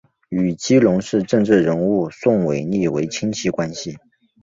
[0.29, 3.99] 与基隆市政治人物宋玮莉为亲戚关系。